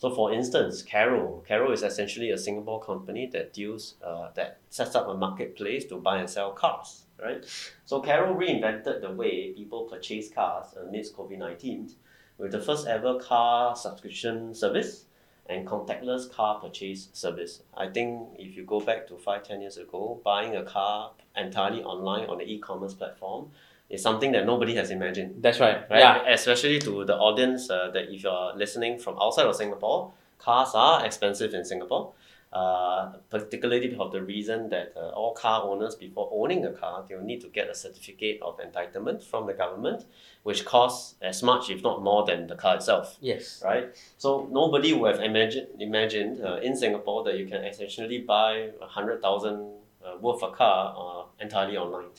So, 0.00 0.14
for 0.14 0.32
instance, 0.32 0.82
Carro. 0.82 1.42
Carro 1.48 1.72
is 1.72 1.82
essentially 1.82 2.30
a 2.30 2.38
Singapore 2.38 2.80
company 2.80 3.24
that 3.32 3.52
deals 3.52 3.94
uh, 4.08 4.28
that 4.34 4.50
sets 4.70 4.94
up 4.94 5.08
a 5.08 5.14
marketplace 5.14 5.84
to 5.86 5.96
buy 5.96 6.18
and 6.18 6.30
sell 6.30 6.52
cars, 6.52 7.06
right? 7.24 7.44
So, 7.84 8.00
Carro 8.00 8.34
reinvented 8.42 9.00
the 9.00 9.10
way 9.10 9.52
people 9.52 9.82
purchase 9.92 10.28
cars 10.30 10.66
amidst 10.80 11.16
COVID 11.16 11.38
nineteen 11.38 11.90
with 12.38 12.52
the 12.52 12.60
first 12.60 12.86
ever 12.86 13.18
car 13.18 13.74
subscription 13.74 14.54
service 14.54 15.06
and 15.50 15.66
contactless 15.66 16.30
car 16.30 16.60
purchase 16.60 17.08
service. 17.12 17.62
I 17.84 17.88
think 17.88 18.10
if 18.38 18.56
you 18.56 18.64
go 18.64 18.80
back 18.80 19.08
to 19.08 19.16
five, 19.16 19.42
ten 19.42 19.60
years 19.62 19.78
ago, 19.78 20.20
buying 20.24 20.54
a 20.54 20.62
car 20.62 21.12
entirely 21.34 21.82
online 21.82 22.28
on 22.30 22.38
the 22.38 22.44
e-commerce 22.44 22.94
platform 22.94 23.50
is 23.90 24.02
something 24.02 24.32
that 24.32 24.44
nobody 24.46 24.74
has 24.74 24.90
imagined. 24.90 25.42
That's 25.42 25.60
right. 25.60 25.88
Right? 25.90 26.00
Yeah. 26.00 26.28
Especially 26.28 26.78
to 26.80 27.04
the 27.04 27.16
audience 27.16 27.70
uh, 27.70 27.90
that 27.92 28.12
if 28.12 28.22
you're 28.22 28.52
listening 28.56 28.98
from 28.98 29.16
outside 29.20 29.46
of 29.46 29.54
Singapore, 29.56 30.12
cars 30.38 30.70
are 30.74 31.04
expensive 31.04 31.54
in 31.54 31.64
Singapore. 31.64 32.12
Uh, 32.50 33.12
particularly 33.28 33.94
for 33.94 34.08
the 34.08 34.22
reason 34.22 34.70
that 34.70 34.94
uh, 34.96 35.10
all 35.10 35.34
car 35.34 35.64
owners, 35.64 35.94
before 35.94 36.30
owning 36.32 36.64
a 36.64 36.72
car, 36.72 37.04
they 37.06 37.14
will 37.14 37.22
need 37.22 37.42
to 37.42 37.48
get 37.48 37.68
a 37.68 37.74
certificate 37.74 38.40
of 38.40 38.58
entitlement 38.58 39.22
from 39.22 39.46
the 39.46 39.52
government, 39.52 40.06
which 40.44 40.64
costs 40.64 41.16
as 41.20 41.42
much, 41.42 41.68
if 41.68 41.82
not 41.82 42.02
more, 42.02 42.24
than 42.24 42.46
the 42.46 42.54
car 42.54 42.76
itself 42.76 43.18
Yes. 43.20 43.60
right? 43.62 43.94
So 44.16 44.48
nobody 44.50 44.94
would 44.94 45.14
have 45.16 45.22
imagined 45.22 45.66
imagined 45.78 46.42
uh, 46.42 46.56
in 46.62 46.74
Singapore 46.74 47.22
that 47.24 47.36
you 47.36 47.46
can 47.46 47.64
essentially 47.64 48.20
buy 48.20 48.70
a 48.80 48.86
hundred 48.86 49.20
thousand 49.20 49.74
uh, 50.02 50.16
worth 50.18 50.42
of 50.42 50.54
car 50.56 50.94
uh, 50.96 51.44
entirely 51.44 51.76
online. 51.76 52.12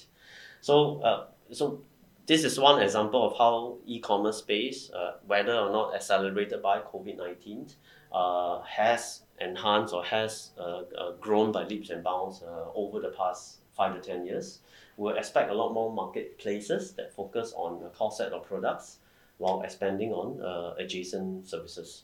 So 0.62 1.02
uh, 1.02 1.26
so 1.52 1.82
this 2.26 2.44
is 2.44 2.60
one 2.60 2.82
example 2.82 3.26
of 3.26 3.38
how 3.38 3.78
e-commerce 3.88 4.38
space, 4.38 4.92
uh, 4.92 5.14
whether 5.26 5.54
or 5.54 5.72
not 5.72 5.96
accelerated 5.96 6.62
by 6.62 6.80
COVID 6.80 7.18
nineteen, 7.18 7.68
uh, 8.12 8.62
has 8.62 9.22
enhanced 9.42 9.94
or 9.94 10.04
has 10.04 10.52
uh, 10.60 10.82
uh, 10.98 11.12
grown 11.20 11.52
by 11.52 11.64
leaps 11.64 11.90
and 11.90 12.04
bounds 12.04 12.44
uh, 12.44 12.66
over 12.76 13.00
the 13.00 13.10
past 13.10 13.62
five 13.76 13.96
to 13.96 14.02
ten 14.02 14.26
years. 14.26 14.60
We'll 14.98 15.18
expect 15.18 15.50
a 15.50 15.54
lot 15.54 15.74
more 15.74 15.92
marketplaces 15.92 16.94
that 16.94 17.16
focus 17.16 17.54
on 17.56 17.84
a 17.84 17.90
core 17.90 18.12
set 18.12 18.32
of 18.34 18.46
products 18.46 18.98
while 19.38 19.62
expanding 19.62 20.12
on 20.12 20.42
uh, 20.42 20.76
adjacent 20.78 21.48
services. 21.48 22.04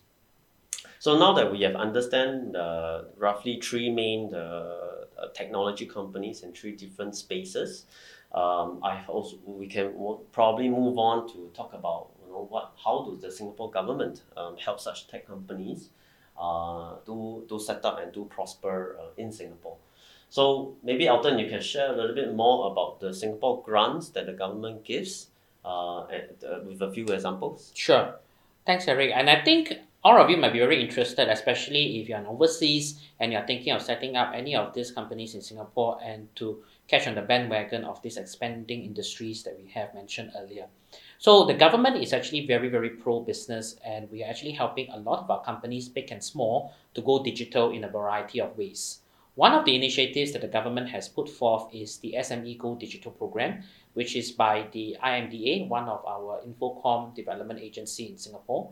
So 1.00 1.20
now 1.20 1.34
that 1.34 1.52
we 1.52 1.62
have 1.62 1.76
understand 1.76 2.56
roughly 3.18 3.60
three 3.62 3.92
main 3.92 4.32
technology 5.34 5.86
companies 5.86 6.42
in 6.42 6.54
three 6.54 6.72
different 6.72 7.16
spaces, 7.16 7.86
um, 8.36 8.80
I 8.84 9.04
also 9.08 9.38
we 9.46 9.68
can 9.68 9.94
probably 10.34 10.70
move 10.70 10.98
on 10.98 11.28
to 11.30 11.50
talk 11.56 11.74
about 11.74 12.10
you 12.22 12.32
know 12.32 12.46
what 12.50 12.74
how 12.84 13.08
does 13.10 13.22
the 13.22 13.32
Singapore 13.32 13.72
government 13.72 14.24
um, 14.36 14.58
help 14.58 14.80
such 14.80 15.08
tech 15.08 15.26
companies 15.26 15.90
uh, 16.38 16.96
to 17.06 17.46
to 17.48 17.60
set 17.60 17.84
up 17.86 18.00
and 18.00 18.14
to 18.14 18.26
prosper 18.26 18.98
uh, 19.00 19.06
in 19.18 19.32
Singapore. 19.32 19.78
So 20.30 20.76
maybe 20.84 21.08
Elton, 21.08 21.40
you 21.40 21.50
can 21.50 21.62
share 21.62 21.94
a 21.94 21.96
little 21.96 22.14
bit 22.14 22.36
more 22.36 22.70
about 22.72 23.00
the 23.00 23.14
Singapore 23.14 23.64
grants 23.64 24.10
that 24.10 24.26
the 24.26 24.34
government 24.34 24.84
gives 24.84 25.28
uh, 25.64 26.06
and, 26.08 26.44
uh, 26.44 26.60
with 26.66 26.82
a 26.82 26.92
few 26.92 27.06
examples. 27.06 27.72
Sure. 27.74 28.16
Thanks, 28.66 28.88
Eric. 28.88 29.12
And 29.16 29.30
I 29.30 29.44
think 29.44 29.74
all 30.04 30.22
of 30.22 30.30
you 30.30 30.38
might 30.38 30.52
be 30.52 30.60
very 30.60 30.82
interested, 30.82 31.30
especially 31.30 32.02
if 32.02 32.10
you're 32.10 32.28
overseas 32.28 33.00
and 33.20 33.32
you're 33.32 33.46
thinking 33.46 33.72
of 33.72 33.82
setting 33.82 34.18
up 34.18 34.34
any 34.36 34.56
of 34.56 34.74
these 34.74 34.92
companies 34.92 35.36
in 35.36 35.42
Singapore 35.42 36.00
and 36.04 36.28
to 36.36 36.64
catch 36.88 37.08
on 37.08 37.16
the 37.16 37.22
bandwagon 37.22 37.84
of 37.84 38.02
these 38.02 38.18
expanding 38.18 38.84
industries 38.84 39.44
that 39.44 39.58
we 39.58 39.70
have 39.72 39.94
mentioned 39.94 40.32
earlier. 40.38 40.68
So 41.18 41.46
the 41.46 41.54
government 41.54 41.98
is 41.98 42.14
actually 42.14 42.46
very, 42.46 42.70
very 42.70 42.90
pro 42.90 43.22
business, 43.22 43.76
and 43.84 44.10
we 44.12 44.24
are 44.24 44.30
actually 44.30 44.52
helping 44.52 44.90
a 44.90 44.98
lot 44.98 45.20
of 45.20 45.32
our 45.32 45.44
companies, 45.44 45.90
big 45.90 46.12
and 46.12 46.24
small, 46.24 46.74
to 46.94 47.02
go 47.02 47.24
digital 47.24 47.72
in 47.72 47.84
a 47.84 47.90
variety 47.90 48.40
of 48.40 48.58
ways. 48.58 49.00
One 49.36 49.52
of 49.52 49.66
the 49.66 49.76
initiatives 49.76 50.32
that 50.32 50.42
the 50.42 50.48
government 50.48 50.90
has 50.90 51.10
put 51.10 51.28
forth 51.28 51.74
is 51.74 51.98
the 51.98 52.16
SME 52.18 52.58
Go 52.58 52.76
Digital 52.76 53.12
Program, 53.12 53.64
which 53.94 54.16
is 54.16 54.32
by 54.32 54.68
the 54.72 54.96
IMDA, 55.04 55.68
one 55.68 55.90
of 55.90 56.06
our 56.06 56.42
Infocomm 56.48 57.14
development 57.14 57.60
agency 57.60 58.08
in 58.08 58.18
Singapore. 58.18 58.72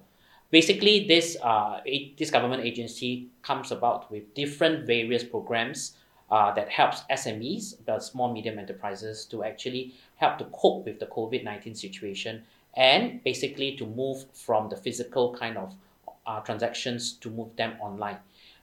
Basically, 0.51 1.05
this 1.08 1.36
uh, 1.41 1.82
this 2.17 2.29
government 2.29 2.63
agency 2.63 3.27
comes 3.41 3.72
about 3.72 4.10
with 4.12 4.34
different 4.36 4.86
various 4.86 5.24
programs 5.24 5.98
uh, 6.32 6.53
that 6.53 6.70
helps 6.70 7.01
SMEs, 7.12 7.86
the 7.86 8.00
small 8.00 8.32
medium 8.34 8.58
enterprises, 8.58 9.25
to 9.25 9.44
actually 9.44 9.94
help 10.15 10.38
to 10.38 10.46
cope 10.46 10.86
with 10.86 11.00
the 11.00 11.06
COVID 11.08 11.44
nineteen 11.44 11.75
situation 11.75 12.44
and 12.75 13.24
basically 13.24 13.75
to 13.77 13.86
move 13.86 14.25
from 14.34 14.70
the 14.70 14.75
physical 14.75 15.36
kind 15.36 15.58
of 15.58 15.75
uh, 16.25 16.39
transactions 16.39 17.13
to 17.13 17.30
move 17.30 17.56
them 17.56 17.75
online 17.80 18.18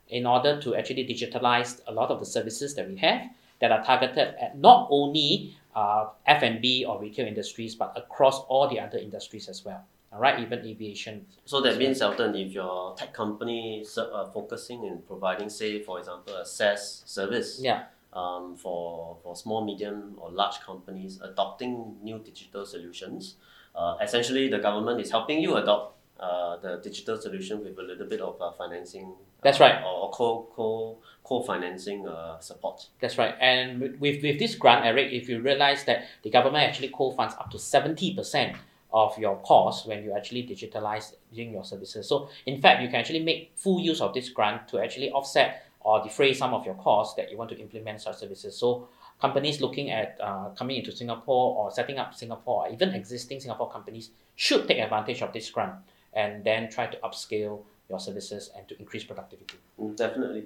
in 0.09 0.26
order 0.26 0.61
to 0.61 0.75
actually 0.75 1.07
digitalize 1.07 1.81
a 1.87 1.93
lot 1.93 2.11
of 2.11 2.19
the 2.19 2.26
services 2.26 2.75
that 2.75 2.88
we 2.88 2.97
have 2.97 3.23
that 3.61 3.71
are 3.71 3.85
targeted 3.85 4.35
at 4.40 4.59
not 4.59 4.88
only 4.90 5.55
uh, 5.76 6.07
F&B 6.26 6.85
or 6.85 7.00
retail 7.00 7.26
industries, 7.26 7.75
but 7.75 7.93
across 7.97 8.40
all 8.49 8.69
the 8.69 8.81
other 8.81 8.99
industries 8.99 9.49
as 9.49 9.64
well. 9.64 9.85
All 10.12 10.19
right, 10.21 10.40
even 10.40 10.67
aviation. 10.67 11.26
So 11.45 11.61
that 11.61 11.79
means, 11.79 12.02
Elton, 12.02 12.35
if 12.35 12.52
your 12.52 12.97
tech 12.97 13.14
company 13.14 13.81
is 13.83 13.97
uh, 13.97 14.29
focusing 14.35 14.85
in 14.85 15.02
providing, 15.07 15.49
say, 15.49 15.83
for 15.83 16.00
example, 16.00 16.35
a 16.35 16.45
SaaS 16.45 17.05
service 17.07 17.61
Yeah, 17.62 17.85
um, 18.12 18.57
for, 18.57 19.19
for 19.23 19.37
small, 19.37 19.64
medium, 19.64 20.17
or 20.19 20.31
large 20.31 20.61
companies 20.61 21.21
adopting 21.23 21.97
new 22.02 22.19
digital 22.19 22.67
solutions, 22.67 23.37
uh, 23.76 23.99
essentially 24.02 24.49
the 24.49 24.59
government 24.59 25.00
is 25.00 25.12
helping 25.12 25.40
you 25.40 25.57
adopt 25.57 25.97
uh, 26.19 26.57
the 26.57 26.81
digital 26.83 27.17
solution 27.17 27.62
with 27.62 27.79
a 27.79 27.83
little 27.83 28.07
bit 28.07 28.21
of 28.21 28.40
uh, 28.43 28.50
financing. 28.50 29.14
That's 29.43 29.61
uh, 29.61 29.64
right. 29.64 29.83
Or, 29.85 30.07
or 30.07 30.11
co 30.11 30.49
co 30.52 30.99
co 31.23 31.43
financing 31.45 32.09
uh, 32.09 32.40
support. 32.40 32.88
that's 33.00 33.17
right. 33.17 33.35
And 33.40 33.81
with, 33.81 34.00
with, 34.00 34.23
with 34.25 34.40
this 34.40 34.57
grant, 34.57 34.85
Eric, 34.85 35.12
if 35.12 35.29
you 35.29 35.40
realize 35.40 35.85
that 35.85 36.09
the 36.25 36.31
government 36.31 36.64
actually 36.64 36.88
co-funds 36.88 37.35
up 37.38 37.50
to 37.52 37.59
70% 37.59 38.57
of 38.92 39.16
your 39.18 39.37
cost 39.38 39.87
when 39.87 40.02
you 40.02 40.12
actually 40.16 40.42
digitalize 40.42 41.14
your 41.32 41.64
services. 41.64 42.09
So 42.09 42.28
in 42.47 42.61
fact, 42.61 42.82
you 42.82 42.88
can 42.88 42.97
actually 42.97 43.23
make 43.23 43.52
full 43.54 43.80
use 43.80 44.00
of 44.00 44.14
this 44.14 44.28
grant 44.28 44.68
to 44.68 44.80
actually 44.80 45.11
offset 45.11 45.66
or 45.80 46.02
defray 46.02 46.35
some 46.35 46.52
of 46.52 46.66
your 46.66 46.75
costs 46.75 47.14
that 47.14 47.30
you 47.30 47.38
want 47.38 47.50
to 47.50 47.59
implement 47.59 48.00
such 48.00 48.18
services. 48.18 48.56
So 48.56 48.88
companies 49.20 49.61
looking 49.61 49.90
at 49.90 50.18
uh, 50.20 50.50
coming 50.50 50.76
into 50.76 50.92
Singapore 50.92 51.56
or 51.56 51.70
setting 51.70 51.99
up 51.99 52.14
Singapore 52.14 52.66
or 52.66 52.73
even 52.73 52.90
existing 52.90 53.40
Singapore 53.40 53.70
companies 53.70 54.11
should 54.37 54.66
take 54.66 54.78
advantage 54.78 55.23
of 55.23 55.32
this 55.32 55.49
grant 55.50 55.75
and 56.12 56.44
then 56.44 56.70
try 56.70 56.87
to 56.87 56.97
upscale 56.99 57.62
your 57.88 58.00
services 58.00 58.50
and 58.56 58.68
to 58.68 58.78
increase 58.78 59.04
productivity. 59.04 59.56
Mm, 59.80 59.97
definitely. 59.97 60.44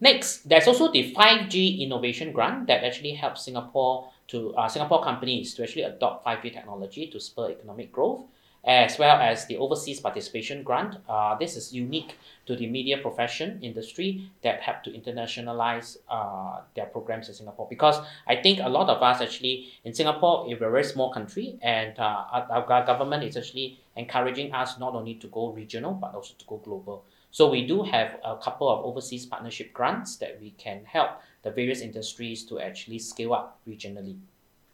Next, 0.00 0.48
there's 0.48 0.66
also 0.66 0.92
the 0.92 1.14
5G 1.14 1.80
innovation 1.80 2.32
grant 2.32 2.66
that 2.66 2.84
actually 2.84 3.12
helps 3.12 3.44
Singapore 3.44 4.10
to 4.28 4.54
uh, 4.54 4.68
Singapore 4.68 5.02
companies 5.02 5.54
to 5.54 5.62
actually 5.62 5.82
adopt 5.82 6.24
5G 6.24 6.52
technology 6.52 7.06
to 7.08 7.20
spur 7.20 7.50
economic 7.50 7.92
growth, 7.92 8.24
as 8.64 8.98
well 8.98 9.20
as 9.20 9.46
the 9.46 9.56
overseas 9.56 10.00
participation 10.00 10.64
grant. 10.64 10.96
Uh, 11.08 11.36
this 11.36 11.56
is 11.56 11.72
unique 11.72 12.16
to 12.46 12.56
the 12.56 12.66
media 12.66 12.98
profession 12.98 13.60
industry 13.62 14.28
that 14.42 14.60
help 14.60 14.82
to 14.82 14.90
internationalize 14.90 15.98
uh, 16.08 16.60
their 16.74 16.86
programs 16.86 17.28
in 17.28 17.34
Singapore. 17.34 17.66
Because 17.70 18.00
I 18.26 18.36
think 18.36 18.58
a 18.60 18.68
lot 18.68 18.88
of 18.88 19.02
us 19.02 19.20
actually 19.20 19.68
in 19.84 19.94
Singapore, 19.94 20.46
we're 20.46 20.56
a 20.56 20.70
very 20.70 20.84
small 20.84 21.12
country, 21.12 21.58
and 21.62 21.96
uh, 21.98 22.24
our, 22.32 22.66
our 22.68 22.86
government 22.86 23.22
is 23.22 23.36
actually 23.36 23.78
encouraging 23.94 24.52
us 24.52 24.78
not 24.78 24.94
only 24.94 25.14
to 25.14 25.28
go 25.28 25.50
regional 25.52 25.92
but 25.92 26.14
also 26.14 26.34
to 26.38 26.44
go 26.46 26.56
global. 26.58 27.04
So 27.36 27.50
we 27.50 27.66
do 27.66 27.82
have 27.82 28.18
a 28.24 28.38
couple 28.38 28.66
of 28.66 28.82
overseas 28.86 29.26
partnership 29.26 29.74
grants 29.74 30.16
that 30.24 30.40
we 30.40 30.52
can 30.52 30.86
help 30.86 31.20
the 31.42 31.50
various 31.50 31.82
industries 31.82 32.46
to 32.46 32.58
actually 32.60 32.98
scale 32.98 33.34
up 33.34 33.58
regionally. 33.68 34.16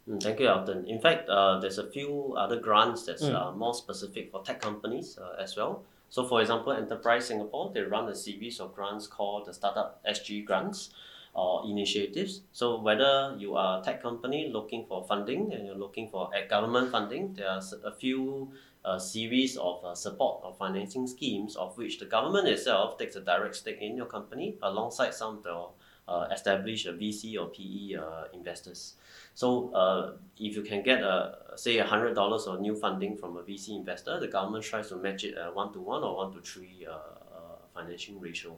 Mm, 0.09 0.23
thank 0.23 0.39
you, 0.39 0.47
Elton. 0.47 0.87
In 0.87 1.01
fact, 1.01 1.27
uh, 1.27 1.59
there's 1.59 1.77
a 1.77 1.91
few 1.91 2.33
other 2.37 2.55
grants 2.55 3.03
that's 3.03 3.23
Mm. 3.23 3.35
uh, 3.35 3.51
more 3.51 3.73
specific 3.73 4.31
for 4.31 4.41
tech 4.45 4.61
companies 4.61 5.17
uh, 5.17 5.35
as 5.43 5.57
well. 5.57 5.83
So, 6.09 6.23
for 6.23 6.39
example, 6.39 6.71
Enterprise 6.71 7.25
Singapore, 7.25 7.69
they 7.73 7.81
run 7.81 8.07
a 8.07 8.15
series 8.15 8.61
of 8.61 8.73
grants 8.73 9.07
called 9.07 9.43
the 9.47 9.53
Startup 9.53 9.99
SG 10.07 10.45
grants 10.45 10.91
or 11.33 11.65
initiatives. 11.65 12.43
So, 12.53 12.79
whether 12.79 13.35
you 13.37 13.57
are 13.57 13.81
a 13.81 13.83
tech 13.83 14.01
company 14.01 14.47
looking 14.47 14.85
for 14.85 15.03
funding 15.03 15.51
and 15.51 15.65
you're 15.67 15.83
looking 15.85 16.07
for 16.07 16.29
government 16.49 16.91
funding, 16.91 17.33
there 17.33 17.49
are 17.49 17.61
a 17.83 17.91
few 17.91 18.53
uh, 18.85 18.99
series 18.99 19.57
of 19.57 19.83
uh, 19.83 19.95
support 19.95 20.41
or 20.43 20.53
financing 20.53 21.07
schemes 21.07 21.55
of 21.55 21.77
which 21.77 21.99
the 21.99 22.05
government 22.05 22.47
itself 22.47 22.97
takes 22.97 23.15
a 23.15 23.21
direct 23.21 23.55
stake 23.55 23.81
in 23.81 23.95
your 23.95 24.05
company 24.05 24.57
alongside 24.61 25.13
some 25.13 25.37
of 25.37 25.43
the 25.43 25.65
uh, 26.07 26.27
established 26.31 26.87
uh, 26.87 26.91
VC 26.91 27.39
or 27.39 27.47
PE 27.47 27.95
uh, 27.95 28.25
investors. 28.33 28.95
So 29.35 29.73
uh, 29.73 30.13
if 30.37 30.55
you 30.55 30.61
can 30.61 30.83
get 30.83 31.01
a 31.01 31.37
say 31.55 31.77
a 31.77 31.85
hundred 31.85 32.13
dollars 32.15 32.45
of 32.45 32.59
new 32.59 32.75
funding 32.75 33.15
from 33.15 33.37
a 33.37 33.41
VC 33.41 33.69
investor, 33.69 34.19
the 34.19 34.27
government 34.27 34.65
tries 34.65 34.89
to 34.89 34.97
match 34.97 35.23
it 35.23 35.35
one 35.53 35.71
to 35.73 35.79
one 35.79 36.03
or 36.03 36.17
one 36.17 36.33
to 36.33 36.41
three 36.41 36.85
uh, 36.89 36.93
uh, 36.93 37.55
financing 37.73 38.19
ratio. 38.19 38.57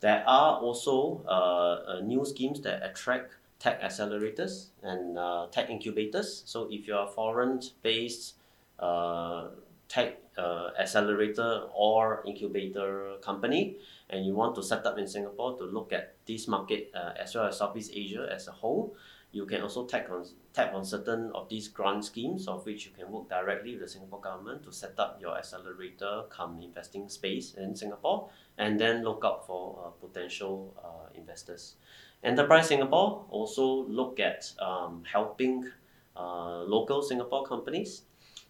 There 0.00 0.24
are 0.26 0.58
also 0.58 2.00
new 2.02 2.24
schemes 2.24 2.60
that 2.62 2.82
attract 2.82 3.34
tech 3.58 3.80
accelerators 3.82 4.68
and 4.82 5.16
tech 5.52 5.70
incubators. 5.70 6.42
So 6.46 6.68
if 6.70 6.86
you're 6.86 7.04
a 7.04 7.06
foreign-based 7.06 8.34
uh, 8.78 9.48
tech 9.88 10.18
uh, 10.36 10.70
accelerator 10.78 11.68
or 11.74 12.22
incubator 12.26 13.16
company, 13.22 13.76
and 14.10 14.26
you 14.26 14.34
want 14.34 14.54
to 14.56 14.62
set 14.62 14.84
up 14.86 14.98
in 14.98 15.06
Singapore 15.06 15.56
to 15.58 15.64
look 15.64 15.92
at 15.92 16.14
this 16.26 16.48
market 16.48 16.90
uh, 16.94 17.12
as 17.18 17.34
well 17.34 17.46
as 17.46 17.58
Southeast 17.58 17.90
Asia 17.94 18.28
as 18.30 18.48
a 18.48 18.52
whole, 18.52 18.96
you 19.34 19.46
can 19.46 19.62
also 19.62 19.84
tap 19.84 20.08
on 20.10 20.24
tap 20.52 20.72
on 20.74 20.84
certain 20.84 21.32
of 21.34 21.48
these 21.48 21.66
grant 21.66 22.04
schemes 22.04 22.46
of 22.46 22.64
which 22.64 22.86
you 22.86 22.92
can 22.96 23.10
work 23.10 23.28
directly 23.28 23.72
with 23.72 23.80
the 23.80 23.88
Singapore 23.88 24.20
government 24.20 24.62
to 24.62 24.72
set 24.72 24.94
up 24.98 25.18
your 25.20 25.36
accelerator 25.36 26.22
come 26.30 26.62
investing 26.62 27.08
space 27.08 27.54
in 27.54 27.74
Singapore 27.74 28.30
and 28.58 28.78
then 28.78 29.02
look 29.02 29.22
out 29.24 29.44
for 29.44 29.84
uh, 29.84 29.90
potential 30.06 30.72
uh, 30.78 31.10
investors. 31.14 31.74
Enterprise 32.22 32.68
Singapore 32.68 33.26
also 33.28 33.84
look 33.86 34.20
at 34.20 34.52
um, 34.60 35.02
helping 35.04 35.68
uh, 36.16 36.62
local 36.62 37.02
Singapore 37.02 37.44
companies, 37.44 38.02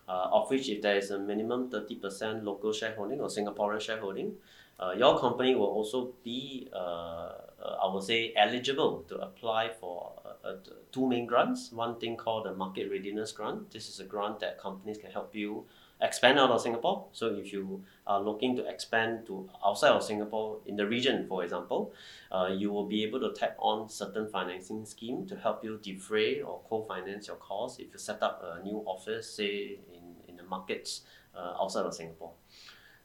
uh, 0.09 0.29
of 0.33 0.51
which 0.51 0.69
if 0.69 0.83
there 0.83 0.97
is 0.97 1.11
a 1.11 1.19
minimum 1.19 1.71
30% 1.71 2.45
local 2.45 2.73
shareholding 2.73 3.21
or 3.21 3.29
Singaporean 3.29 3.81
shareholding, 3.81 4.35
uh, 4.79 4.93
your 4.97 5.19
company 5.19 5.55
will 5.55 5.67
also 5.67 6.13
be, 6.25 6.69
uh, 6.73 6.77
uh, 6.77 7.79
I 7.83 7.93
would 7.93 8.03
say, 8.03 8.33
eligible 8.37 9.05
to 9.09 9.17
apply 9.19 9.71
for 9.81 10.13
uh, 10.25 10.49
uh, 10.49 10.57
two 10.91 11.09
main 11.09 11.27
grants. 11.27 11.71
One 11.71 11.99
thing 12.01 12.17
called 12.17 12.47
the 12.47 12.55
Market 12.55 12.91
Readiness 12.91 13.33
Grant. 13.33 13.71
This 13.71 13.89
is 13.89 14.01
a 14.01 14.05
grant 14.05 14.41
that 14.41 14.59
companies 14.59 14.99
can 14.99 15.11
help 15.11 15.35
you 15.35 15.65
expand 16.01 16.39
out 16.39 16.51
of 16.51 16.61
Singapore. 16.61 17.07
So 17.13 17.35
if 17.35 17.53
you 17.53 17.85
are 18.07 18.21
looking 18.21 18.57
to 18.57 18.67
expand 18.69 19.27
to 19.27 19.49
outside 19.65 19.91
of 19.91 20.03
Singapore 20.03 20.59
in 20.67 20.77
the 20.77 20.87
region, 20.87 21.27
for 21.27 21.45
example, 21.45 21.93
uh, 22.31 22.51
you 22.55 22.71
will 22.71 22.87
be 22.87 23.03
able 23.05 23.21
to 23.21 23.33
tap 23.33 23.57
on 23.59 23.89
certain 23.89 24.29
financing 24.29 24.85
scheme 24.85 25.27
to 25.27 25.37
help 25.37 25.65
you 25.65 25.79
defray 25.83 26.43
or 26.43 26.61
co-finance 26.69 27.29
your 27.29 27.37
costs 27.37 27.79
if 27.79 27.93
you 27.93 27.99
set 27.99 28.23
up 28.23 28.43
a 28.45 28.63
new 28.63 28.83
office, 28.87 29.35
say 29.35 29.79
in, 29.93 30.15
in 30.29 30.37
the 30.37 30.43
markets 30.45 31.03
uh, 31.37 31.55
outside 31.61 31.87
of 31.87 31.95
Singapore. 31.95 32.33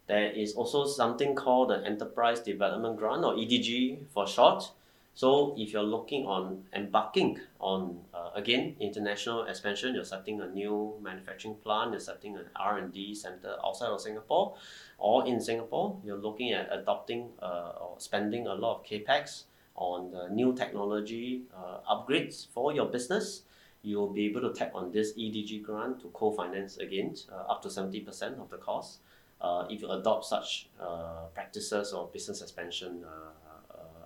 There 0.07 0.31
is 0.31 0.53
also 0.53 0.87
something 0.87 1.35
called 1.35 1.69
the 1.69 1.85
Enterprise 1.85 2.39
Development 2.39 2.97
Grant 2.97 3.23
or 3.23 3.35
EDG 3.35 4.07
for 4.11 4.25
short. 4.27 4.71
So 5.15 5.53
if 5.57 5.73
you're 5.73 5.83
looking 5.83 6.25
on 6.25 6.63
embarking 6.73 7.39
on 7.59 7.99
uh, 8.13 8.29
again 8.35 8.77
international 8.79 9.43
expansion, 9.45 9.93
you're 9.93 10.05
setting 10.05 10.39
a 10.39 10.47
new 10.47 10.95
manufacturing 11.01 11.55
plant, 11.55 11.91
you're 11.91 11.99
setting 11.99 12.37
an 12.37 12.45
R 12.55 12.77
and 12.77 12.93
D 12.93 13.13
center 13.13 13.57
outside 13.65 13.89
of 13.89 13.99
Singapore, 13.99 14.55
or 14.97 15.27
in 15.27 15.41
Singapore, 15.41 15.99
you're 16.05 16.17
looking 16.17 16.53
at 16.53 16.69
adopting 16.71 17.31
uh, 17.41 17.73
or 17.81 17.95
spending 17.97 18.47
a 18.47 18.53
lot 18.53 18.79
of 18.79 18.85
capex 18.85 19.43
on 19.75 20.11
the 20.11 20.29
new 20.29 20.53
technology 20.53 21.43
uh, 21.53 21.79
upgrades 21.93 22.47
for 22.47 22.73
your 22.73 22.85
business. 22.85 23.43
You'll 23.81 24.13
be 24.13 24.25
able 24.25 24.41
to 24.41 24.53
tap 24.53 24.71
on 24.73 24.91
this 24.91 25.13
EDG 25.13 25.63
grant 25.63 26.01
to 26.01 26.07
co-finance 26.09 26.77
again 26.77 27.15
uh, 27.29 27.51
up 27.51 27.61
to 27.63 27.69
seventy 27.69 27.99
percent 27.99 28.39
of 28.39 28.49
the 28.49 28.57
cost. 28.57 28.99
Uh, 29.41 29.65
if 29.69 29.81
you 29.81 29.89
adopt 29.89 30.25
such 30.25 30.69
uh, 30.81 31.25
practices 31.33 31.93
or 31.93 32.07
business 32.13 32.41
expansion 32.41 33.03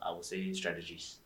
I 0.05 0.12
would 0.12 0.25
say 0.25 0.53
strategies. 0.53 1.17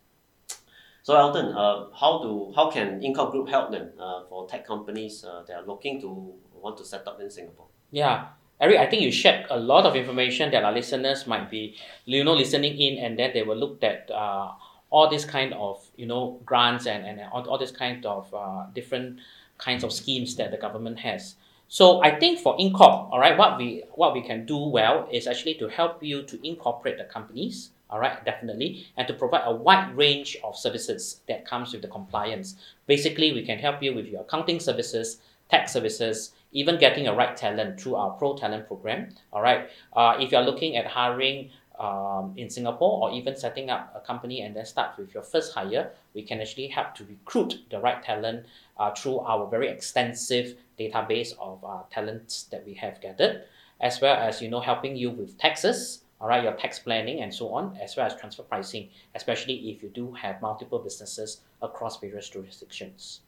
So 1.03 1.15
Elton, 1.15 1.55
uh, 1.55 1.85
how 1.95 2.19
do 2.21 2.51
how 2.55 2.69
can 2.69 2.99
Incorp 2.99 3.31
Group 3.31 3.47
help 3.47 3.71
them 3.71 3.91
uh, 3.97 4.25
for 4.27 4.47
tech 4.47 4.67
companies 4.67 5.23
uh, 5.23 5.43
that 5.47 5.55
are 5.55 5.65
looking 5.65 6.01
to 6.01 6.33
want 6.53 6.77
to 6.77 6.85
set 6.85 7.07
up 7.07 7.21
in 7.21 7.29
Singapore? 7.29 7.67
Yeah, 7.91 8.27
Eric, 8.59 8.77
I 8.79 8.87
think 8.87 9.03
you 9.03 9.11
shared 9.11 9.45
a 9.49 9.57
lot 9.57 9.85
of 9.85 9.95
information 9.95 10.51
that 10.51 10.63
our 10.63 10.73
listeners 10.73 11.25
might 11.25 11.49
be, 11.49 11.77
you 12.05 12.23
know, 12.23 12.33
listening 12.33 12.77
in, 12.77 12.97
and 12.97 13.17
then 13.17 13.31
they 13.33 13.43
will 13.43 13.55
look 13.55 13.81
at 13.83 14.11
uh, 14.11 14.51
all 14.89 15.09
this 15.09 15.25
kind 15.25 15.53
of 15.53 15.85
you 15.95 16.05
know 16.05 16.41
grants 16.45 16.87
and 16.87 17.05
and 17.05 17.21
all, 17.31 17.47
all 17.47 17.57
this 17.57 17.71
kind 17.71 18.05
of 18.05 18.33
uh, 18.33 18.65
different 18.73 19.19
kinds 19.57 19.83
of 19.83 19.93
schemes 19.93 20.35
that 20.35 20.51
the 20.51 20.57
government 20.57 20.99
has. 20.99 21.35
So 21.69 22.01
I 22.03 22.17
think 22.17 22.39
for 22.39 22.57
Incorp, 22.57 23.11
all 23.11 23.19
right, 23.19 23.37
what 23.37 23.57
we 23.57 23.83
what 23.95 24.13
we 24.13 24.21
can 24.21 24.45
do 24.45 24.57
well 24.57 25.07
is 25.11 25.27
actually 25.27 25.55
to 25.55 25.67
help 25.67 26.01
you 26.03 26.23
to 26.23 26.47
incorporate 26.47 26.97
the 26.97 27.05
companies 27.05 27.71
all 27.89 27.99
right 27.99 28.23
definitely. 28.25 28.87
And 28.97 29.07
to 29.07 29.13
provide 29.13 29.43
a 29.45 29.53
wide 29.53 29.95
range 29.95 30.37
of 30.43 30.57
services 30.57 31.21
that 31.27 31.45
comes 31.45 31.73
with 31.73 31.81
the 31.81 31.87
compliance. 31.87 32.55
Basically 32.85 33.31
we 33.33 33.45
can 33.45 33.59
help 33.59 33.81
you 33.81 33.93
with 33.93 34.07
your 34.07 34.21
accounting 34.21 34.59
services 34.59 35.17
tax 35.49 35.71
services 35.71 36.31
even 36.51 36.77
getting 36.77 37.07
a 37.07 37.13
right 37.13 37.35
talent 37.37 37.79
through 37.79 37.95
our 37.95 38.11
pro 38.11 38.35
talent 38.35 38.67
program. 38.67 39.09
All 39.31 39.41
right 39.41 39.69
uh, 39.93 40.17
if 40.19 40.31
you're 40.31 40.41
looking 40.41 40.75
at 40.77 40.87
hiring 40.87 41.49
um, 41.79 42.33
in 42.35 42.49
Singapore 42.49 43.03
or 43.03 43.15
even 43.15 43.35
setting 43.35 43.69
up 43.69 43.93
a 43.95 43.99
company 43.99 44.41
and 44.41 44.55
then 44.55 44.65
start 44.65 44.97
with 44.97 45.13
your 45.13 45.23
first 45.23 45.53
hire, 45.53 45.91
we 46.13 46.23
can 46.23 46.41
actually 46.41 46.67
help 46.67 46.95
to 46.95 47.05
recruit 47.05 47.59
the 47.69 47.79
right 47.79 48.01
talent 48.01 48.45
uh, 48.77 48.91
through 48.91 49.19
our 49.19 49.47
very 49.47 49.69
extensive 49.69 50.55
database 50.79 51.33
of 51.39 51.63
uh, 51.63 51.79
talents 51.91 52.43
that 52.43 52.65
we 52.65 52.73
have 52.73 52.99
gathered, 53.01 53.43
as 53.79 54.01
well 54.01 54.15
as 54.15 54.41
you 54.41 54.49
know 54.49 54.59
helping 54.59 54.95
you 54.95 55.09
with 55.09 55.37
taxes, 55.37 56.01
all 56.19 56.27
right, 56.27 56.43
your 56.43 56.53
tax 56.53 56.79
planning 56.79 57.21
and 57.21 57.33
so 57.33 57.53
on, 57.53 57.77
as 57.81 57.95
well 57.95 58.05
as 58.05 58.15
transfer 58.15 58.43
pricing, 58.43 58.89
especially 59.15 59.69
if 59.69 59.83
you 59.83 59.89
do 59.89 60.11
have 60.13 60.41
multiple 60.41 60.79
businesses 60.79 61.41
across 61.61 61.99
various 61.99 62.29
jurisdictions. 62.29 63.21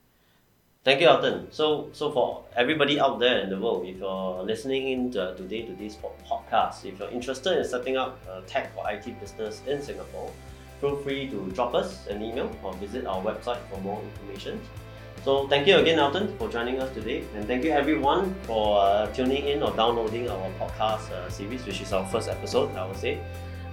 Thank 0.86 1.02
you, 1.02 1.08
Elton. 1.08 1.48
So, 1.52 1.90
so 1.92 2.10
for 2.10 2.46
everybody 2.56 3.00
out 3.00 3.20
there 3.20 3.40
in 3.40 3.50
the 3.50 3.60
world, 3.60 3.86
if 3.86 3.98
you're 3.98 4.44
listening 4.44 4.88
in 4.88 5.12
to, 5.12 5.36
today 5.36 5.64
to 5.64 5.74
this 5.74 5.98
podcast, 6.26 6.86
if 6.86 6.98
you're 7.00 7.10
interested 7.10 7.58
in 7.58 7.66
setting 7.66 7.98
up 7.98 8.18
a 8.28 8.42
tech 8.48 8.72
or 8.78 8.90
IT 8.90 9.20
business 9.20 9.62
in 9.68 9.82
Singapore, 9.82 10.32
feel 10.80 10.96
free 11.04 11.28
to 11.30 11.52
drop 11.52 11.76
us 11.76 12.08
an 12.08 12.24
email 12.24 12.50
or 12.64 12.74
visit 12.76 13.06
our 13.06 13.22
website 13.22 13.60
for 13.70 13.80
more 13.82 14.02
information. 14.02 14.60
So 15.26 15.48
thank 15.48 15.68
you 15.68 15.78
again, 15.78 16.00
Elton, 16.00 16.36
for 16.38 16.50
joining 16.50 16.80
us 16.80 16.94
today, 16.94 17.24
and 17.36 17.46
thank 17.46 17.64
you 17.64 17.72
everyone 17.72 18.34
for 18.44 18.80
uh, 18.80 19.08
tuning 19.08 19.48
in 19.48 19.62
or 19.62 19.72
downloading 19.76 20.30
our 20.30 20.50
podcast 20.60 21.12
uh, 21.12 21.30
series, 21.30 21.66
which 21.66 21.82
is 21.82 21.92
our 21.92 22.06
first 22.08 22.30
episode, 22.30 22.74
I 22.76 22.88
would 22.88 22.98
say. 22.98 23.20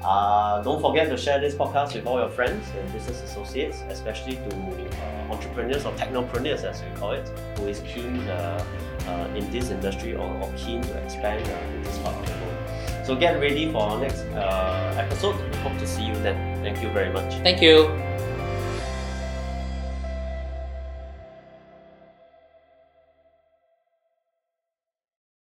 Uh, 0.02 0.62
don't 0.62 0.80
forget 0.80 1.08
to 1.08 1.16
share 1.16 1.40
this 1.40 1.54
podcast 1.54 1.94
with 1.94 2.06
all 2.06 2.18
your 2.18 2.28
friends 2.28 2.66
and 2.76 2.92
business 2.92 3.22
associates, 3.22 3.82
especially 3.88 4.36
to 4.36 4.56
uh, 4.56 5.32
entrepreneurs 5.32 5.86
or 5.86 5.92
technopreneurs, 5.92 6.64
as 6.64 6.82
we 6.82 6.90
call 6.98 7.12
it, 7.12 7.26
who 7.58 7.66
is 7.66 7.80
keen 7.80 8.18
uh, 8.28 8.64
uh, 9.06 9.36
in 9.36 9.48
this 9.50 9.70
industry 9.70 10.14
or, 10.14 10.28
or 10.42 10.52
keen 10.56 10.82
to 10.82 10.94
expand 11.04 11.46
in 11.74 11.82
this 11.82 11.98
part 11.98 12.16
of 12.16 12.26
the 12.26 12.32
world. 12.44 13.06
So 13.06 13.14
get 13.14 13.40
ready 13.40 13.70
for 13.70 13.78
our 13.78 14.00
next 14.00 14.24
episode. 14.98 15.36
We 15.50 15.56
hope 15.58 15.78
to 15.78 15.86
see 15.86 16.04
you 16.04 16.14
then. 16.14 16.62
Thank 16.62 16.82
you 16.82 16.90
very 16.90 17.12
much. 17.12 17.34
Thank 17.42 17.62
you. 17.62 18.05